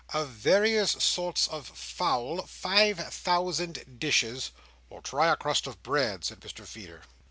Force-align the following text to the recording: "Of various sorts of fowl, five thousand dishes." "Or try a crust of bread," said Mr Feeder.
"Of 0.13 0.29
various 0.29 0.93
sorts 0.93 1.47
of 1.47 1.67
fowl, 1.67 2.41
five 2.47 2.97
thousand 3.13 3.99
dishes." 3.99 4.49
"Or 4.89 4.99
try 4.99 5.27
a 5.31 5.35
crust 5.35 5.67
of 5.67 5.83
bread," 5.83 6.25
said 6.25 6.39
Mr 6.39 6.65
Feeder. 6.65 7.03